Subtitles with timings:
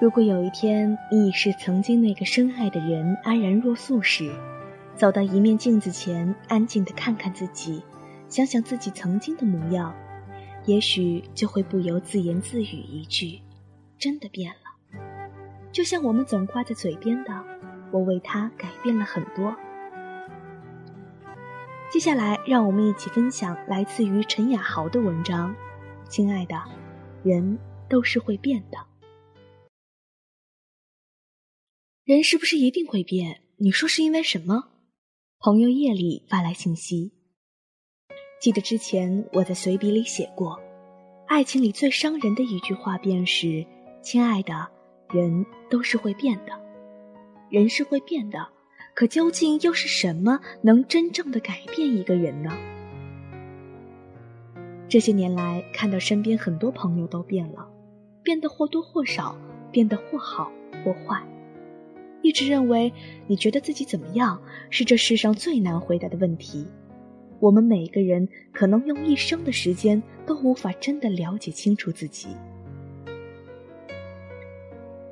[0.00, 4.32] 如果有一天你已是曾经那个深爱的人安然若素时，
[4.94, 7.82] 走到一面镜子前，安静的看看自己，
[8.28, 9.92] 想想自己曾经的模样，
[10.66, 13.40] 也许就会不由自言自语一句
[13.98, 15.00] ：“真的变了。”
[15.72, 17.32] 就像我们总挂在嘴边的
[17.90, 19.56] ：“我为他改变了很多。”
[21.90, 25.52] 接下来，让我们一起分享来自于陈雅豪的文章。
[26.08, 26.54] 亲爱的，
[27.24, 28.78] 人都是会变的。
[32.08, 33.42] 人是不是一定会变？
[33.58, 34.64] 你说是因为什么？
[35.40, 37.12] 朋友夜里发来信息。
[38.40, 40.58] 记得之前我在随笔里写过，
[41.26, 43.62] 爱情里最伤人的一句话便是
[44.00, 44.70] ：“亲爱的，
[45.10, 46.52] 人都是会变的。”
[47.52, 48.48] 人是会变的，
[48.94, 52.56] 可究竟又是什么能真正的改变一个人呢？
[54.88, 57.68] 这些年来，看到身边很多朋友都变了，
[58.22, 59.36] 变得或多或少，
[59.70, 60.50] 变得或好
[60.82, 61.22] 或坏。
[62.22, 62.92] 一直认为，
[63.26, 66.66] 你觉得自己怎么样是这世上最难回答的问题。
[67.40, 72.28] 我们每个人可能用一生的时间都无法真的了解清楚自己。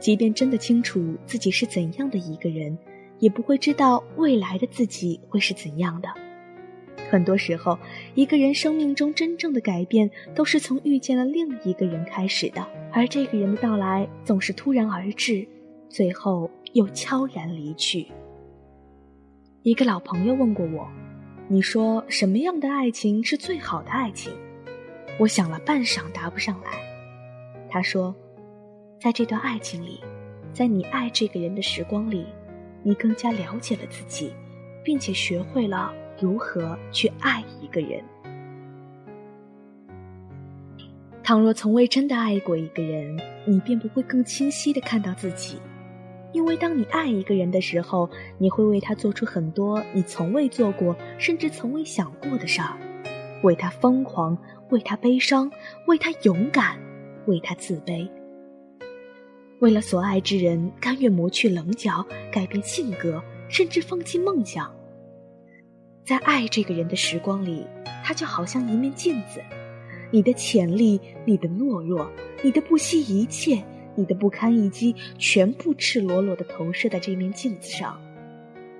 [0.00, 2.76] 即便真的清楚自己是怎样的一个人，
[3.18, 6.08] 也不会知道未来的自己会是怎样的。
[7.10, 7.78] 很多时候，
[8.14, 15.46] 一个人生命中真正的改变，都是从遇见了另一个人开始的，而这个人的到来总是突然而至，
[15.88, 16.50] 最后。
[16.74, 18.06] 又悄然离去。
[19.62, 20.86] 一个老朋友问过我
[21.48, 24.32] ：“你说什么样的爱情是最好的爱情？”
[25.18, 26.72] 我想了半晌，答不上来。
[27.70, 28.14] 他说
[29.00, 30.00] ：“在这段爱情里，
[30.52, 32.26] 在你爱这个人的时光里，
[32.82, 34.32] 你更加了解了自己，
[34.84, 38.02] 并且学会了如何去爱一个人。
[41.22, 45.56] 倘若从未真的爱过一个人，你便不会更清晰的看到自己。”
[46.34, 52.76] 因为当你爱一个人的时候，你会为他做出很多你从未做过，甚至从未想过的事儿，
[53.44, 54.36] 为他疯狂，
[54.70, 55.48] 为他悲伤，
[55.86, 56.76] 为他勇敢，
[57.26, 58.08] 为他自卑。
[59.60, 64.68] 为了所爱之人，甘愿磨去棱角，改变性格，甚至放弃梦想。
[66.04, 67.64] 在爱这个人的时光里，
[68.02, 69.40] 他就好像一面镜子，
[70.10, 72.10] 你的潜力，你的懦弱，
[72.42, 73.62] 你的不惜一切。
[73.96, 78.00] 你的不堪一击全部赤裸裸的投射在这面镜子上，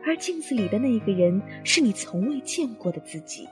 [0.05, 3.49] 而镜子里的那个人是你从未见过的自己。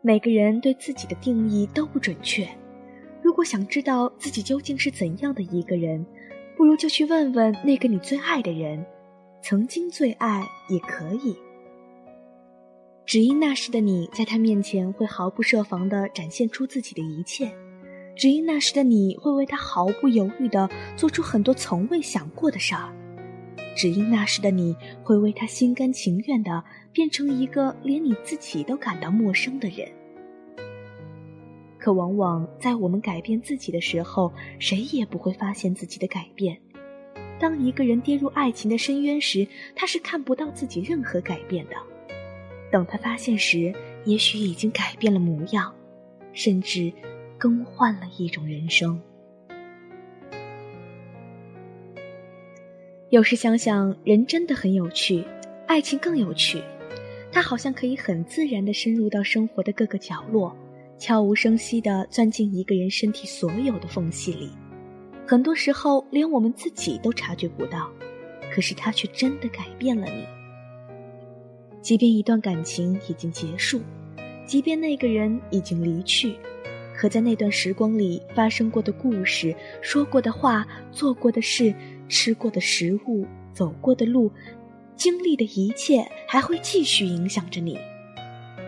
[0.00, 2.46] 每个人对自己的定义都不准确，
[3.22, 6.04] 如果想知道自己究竟是怎样的一个人，
[6.56, 8.84] 不如就去问问那个你最爱的人，
[9.42, 11.34] 曾经最爱也可以。
[13.06, 17.50] 只因那时的你在他面前会毫不设防地展现出自己的一切。
[18.16, 22.92] 只因那时的你会为他毫不犹豫地做出很多从未想过的事儿，
[23.76, 29.88] 只因那时的你会为他心甘情愿地变成一个连你自己都感到陌生的人。
[31.76, 36.56] 可往往在我们改变自己的时候，谁也不会发现自己的改变。
[37.38, 41.74] 当一个人跌入爱情的深渊时，他是看不到自己任何改变的；
[42.70, 45.74] 等他发现时，也许已经改变了模样，
[46.32, 46.92] 甚至。
[47.44, 48.98] 更换了一种人生。
[53.10, 55.22] 有时想想，人真的很有趣，
[55.66, 56.62] 爱情更有趣。
[57.30, 60.56] 它好像可以很自然的深入到生活的各个角落，
[60.96, 64.50] 悄无声息的钻进一个人身体所有的缝隙里。
[65.26, 67.90] 很多时候，连我们自己都察觉不到，
[68.50, 70.24] 可是它却真的改变了你。
[71.82, 73.82] 即便一段感情已经结束，
[74.46, 76.34] 即便那个人已经离去。
[77.04, 81.74] 可在那段时光里发生过的故事、说过的话、做过的事、
[82.08, 84.32] 吃过的食物、走过的路、
[84.96, 87.78] 经历的一切，还会继续影响着你。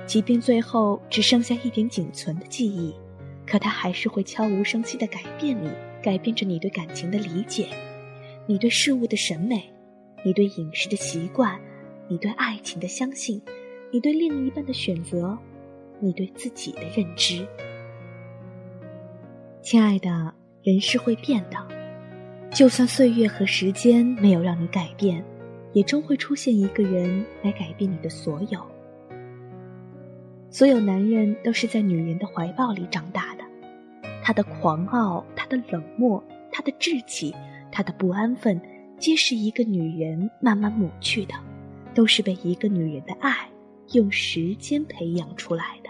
[0.05, 2.95] 即便最后只剩下一点仅存的记忆，
[3.47, 5.71] 可它还是会悄无声息地改变你，
[6.03, 7.67] 改变着你对感情的理解，
[8.45, 9.65] 你对事物的审美，
[10.23, 11.59] 你对饮食的习惯，
[12.07, 13.41] 你对爱情的相信，
[13.91, 15.39] 你对另一半的选择，
[16.01, 17.43] 你对自己的认知。
[19.67, 20.33] 亲爱的，
[20.63, 21.57] 人是会变的，
[22.53, 25.25] 就算岁月和时间没有让你改变，
[25.73, 28.65] 也终会出现一个人来改变你的所有。
[30.51, 33.43] 所有男人都是在女人的怀抱里长大的，
[34.23, 36.23] 他的狂傲，他的冷漠，
[36.53, 37.35] 他的志气，
[37.73, 38.61] 他的不安分，
[39.01, 41.35] 皆是一个女人慢慢抹去的，
[41.93, 43.49] 都是被一个女人的爱
[43.95, 45.86] 用时间培养出来的。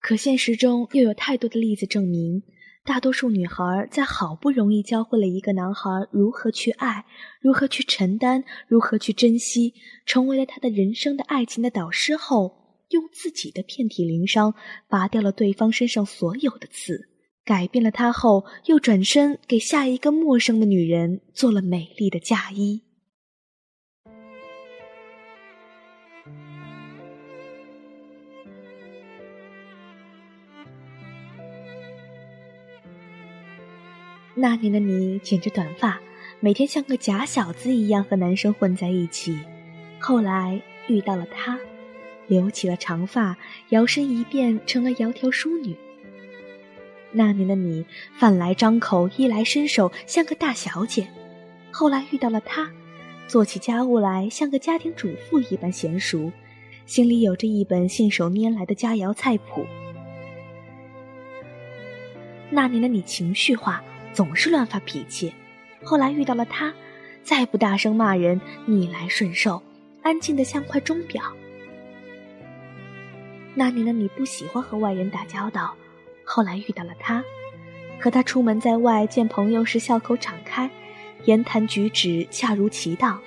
[0.00, 2.42] 可现实中又有太多的例子证明，
[2.84, 7.04] 大多数女孩在好不容易教会了一个男孩如何去爱、
[7.40, 9.74] 如何去承担、如何去珍惜，
[10.06, 14.54] 成为了他的人生的爱情的导师后，用自己的遍体鳞伤
[14.88, 17.08] 拔掉了对方身上所有的刺，
[17.44, 22.82] 改变了他后，又转身给下一个陌生的女人做了美丽的嫁衣。
[34.42, 36.00] 那年的你剪着短发，
[36.40, 39.38] 每天像个假小子一样和男生混在一起。
[39.98, 41.58] 后来遇到了他，
[42.26, 43.36] 留起了长发，
[43.68, 45.76] 摇身一变成了窈窕淑女。
[47.12, 47.84] 那年的你
[48.14, 51.06] 饭来张口，衣来伸手，像个大小姐。
[51.70, 52.70] 后来遇到了他，
[53.28, 56.32] 做起家务来像个家庭主妇一般娴熟，
[56.86, 59.66] 心里有着一本信手拈来的佳肴菜谱。
[62.48, 63.84] 那年的你情绪化。
[64.12, 65.32] 总是乱发脾气，
[65.82, 66.72] 后来遇到了他，
[67.22, 69.62] 再不大声骂人，逆来顺受，
[70.02, 71.22] 安静的像块钟表。
[73.54, 75.74] 那年的你不喜欢和外人打交道，
[76.24, 77.22] 后来遇到了他，
[78.00, 80.70] 和他出门在外见朋友时笑口敞开，
[81.24, 83.18] 言谈举止恰如其道。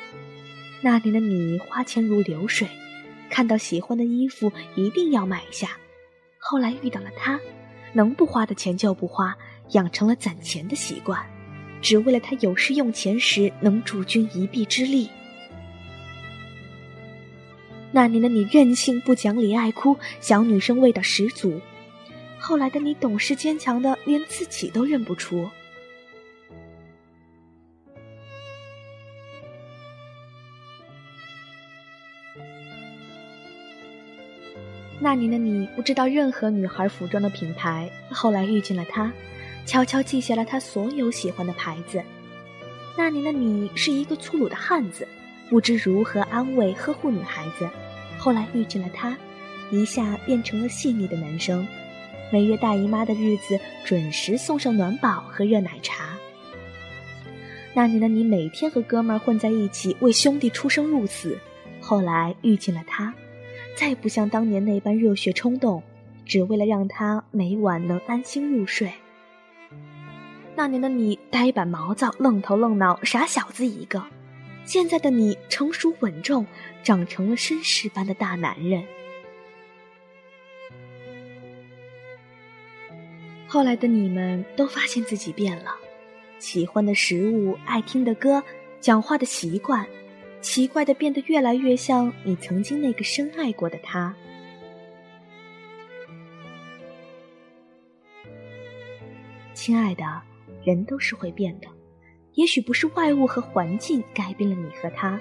[0.82, 2.68] 那年的你花钱如流水，
[3.30, 5.78] 看到喜欢的衣服一定要买下，
[6.40, 7.40] 后来遇到了他，
[7.94, 9.38] 能不花的钱就不花。
[9.70, 11.20] 养成了攒钱的习惯，
[11.82, 15.10] 只为了他有事用钱时能助君一臂之力。
[17.92, 21.60] 那年的你任性不讲理，爱哭，小女生味道十足；
[22.40, 25.50] 后来的你懂事坚强的连自己都认不出。
[35.00, 39.12] 那年的你不知道任何女孩服装的品牌，后来遇见了他。
[39.66, 42.02] 悄悄记下了他所有喜欢的牌子。
[42.98, 45.08] 那年的你是一个粗鲁的汉子，
[45.50, 47.68] 不知如何安慰呵护女孩子。
[48.18, 49.18] 后来遇见了他，
[49.72, 51.68] 一下变成了细腻的男生。
[52.32, 56.16] 每月大姨妈的日子，准时送上暖宝和热奶茶。
[57.74, 61.38] 那年的你每天和哥们儿混在一起，为兄弟出生入死。
[61.82, 63.14] 后来遇见了他，
[63.76, 65.82] 再不像当年那般热血冲动，
[66.26, 68.92] 只为了让他每晚能安心入睡。
[70.56, 74.00] 那年的你呆板毛躁、愣头愣脑、傻小子一个；
[74.66, 76.46] 现在的你成熟稳重，
[76.84, 78.84] 长成了绅士般的大男人。
[83.48, 85.76] 后来的你们都发现自己变了，
[86.38, 88.44] 喜欢的食物、爱听的歌、
[88.80, 89.86] 讲话的习惯，
[90.40, 94.16] 奇怪的变得越来越像你曾经那个深爱过的他。
[99.56, 100.22] 亲爱的。
[100.64, 101.68] 人都是会变的，
[102.36, 105.20] 也许不是外物和环境改变了你和他，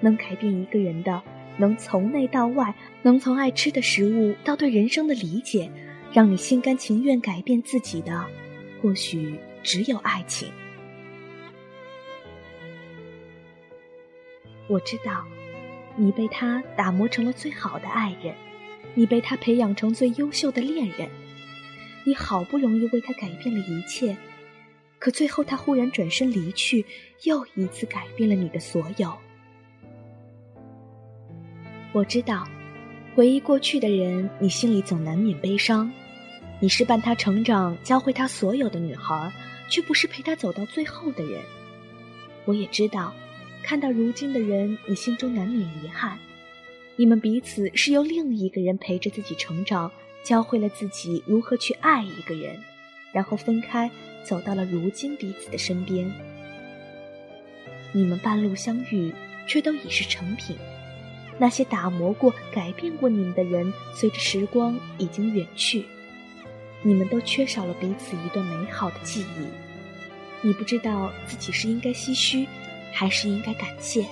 [0.00, 1.22] 能改变一个人的，
[1.56, 5.70] 能从内到外，能从爱吃的食物到对人生的理解，
[6.12, 8.24] 让你心甘情愿改变自己的，
[8.80, 10.50] 或许只有爱情。
[14.68, 15.24] 我知道，
[15.96, 18.34] 你被他打磨成了最好的爱人，
[18.94, 21.08] 你被他培养成最优秀的恋人，
[22.04, 24.16] 你好不容易为他改变了一切。
[25.02, 26.86] 可最后，他忽然转身离去，
[27.24, 29.12] 又一次改变了你的所有。
[31.90, 32.46] 我知道，
[33.16, 35.90] 回忆过去的人，你心里总难免悲伤。
[36.60, 39.32] 你是伴他成长、教会他所有的女孩，
[39.68, 41.42] 却不是陪他走到最后的人。
[42.44, 43.12] 我也知道，
[43.64, 46.16] 看到如今的人，你心中难免遗憾。
[46.94, 49.90] 你们彼此是由另一个人陪着自己成长，
[50.22, 52.62] 教会了自己如何去爱一个人，
[53.12, 53.90] 然后分开。
[54.24, 56.10] 走到了如今彼此的身边，
[57.92, 59.12] 你们半路相遇，
[59.46, 60.56] 却都已是成品。
[61.38, 65.84] 那些打磨过、改变过你们的人，随着时光已经远去。
[66.82, 70.46] 你们都缺少了彼此一段美好的记忆。
[70.46, 72.46] 你不知道自己是应该唏嘘，
[72.92, 74.06] 还是应该感谢。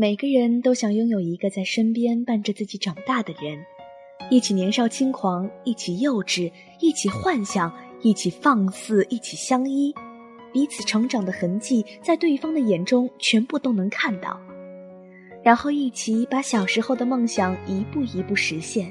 [0.00, 3.62] 每个人都想拥有一个在身边伴着自己长大的人，
[4.30, 9.94] 一起年少轻狂，一起幼稚，一起幻想，一起放肆，一起相依，
[10.54, 14.40] 彼此成长的痕迹在对方的眼中全部都能看到，
[15.42, 18.90] 然后一起把小时候的梦想一步一步实现。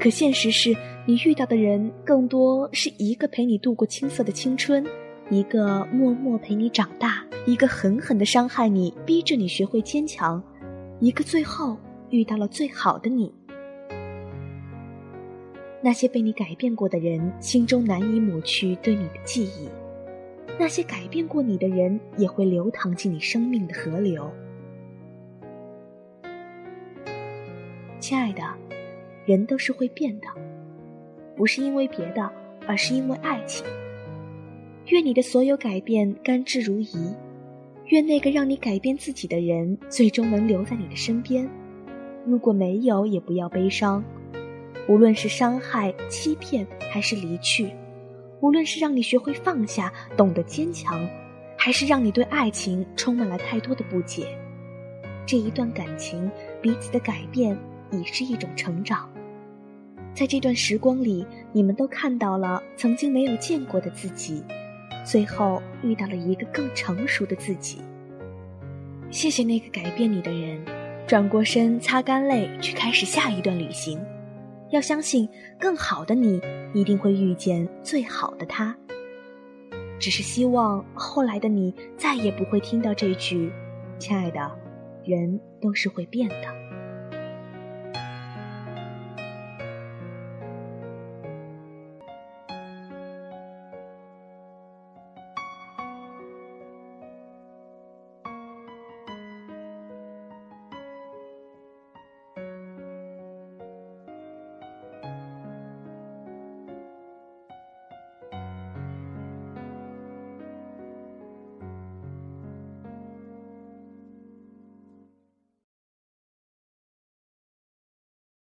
[0.00, 0.74] 可现实是，
[1.06, 4.82] 你遇到的人更多是一个陪你度过青涩的青春，
[5.28, 10.42] 一个默默陪你长大，一个狠狠的伤害你，逼着你学会坚强，
[11.00, 11.78] 一个最后
[12.10, 13.32] 遇到了最好的你。
[15.80, 19.66] 那些被你改变过的人，心中难以抹去对你的记忆；
[20.60, 24.30] 那些改变过你的人，也会流淌进你生命的河流。
[27.98, 28.42] 亲爱的，
[29.24, 30.26] 人都是会变的。
[31.34, 32.30] 不是因为别的，
[32.66, 33.64] 而是因为爱情。
[34.88, 37.14] 愿你的所有改变甘之如饴，
[37.88, 41.48] 愿那个让你改变自己的人最终能留在你的身边。
[42.26, 44.04] 如果没有，也不要悲伤。
[44.88, 47.66] 无论是伤害、欺骗，还是离去；
[48.40, 51.08] 无论是让你学会放下、懂得坚强，
[51.56, 54.26] 还是让你对爱情充满了太多的不解，
[55.24, 56.30] 这一段感情，
[56.60, 57.56] 彼此的改变
[57.90, 59.08] 已是一种成长。
[60.12, 64.42] 在这段时光里，你们都看到了曾经没有见过的自己，
[65.08, 67.78] 最后遇到了一个更成熟的自己。
[69.10, 70.62] 谢谢那个改变你的人，
[71.06, 73.98] 转过身，擦干泪，去开始下一段旅行。
[74.68, 75.26] 要相信，
[75.58, 76.38] 更好的你
[76.74, 78.76] 一定会遇见最好的他。
[79.98, 83.50] 只是希望后来的你再也不会听到这句
[83.98, 84.38] ：“亲爱的，
[85.06, 86.54] 人都是会变的。”